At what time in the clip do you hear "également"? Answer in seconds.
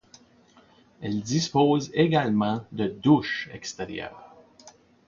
1.93-2.65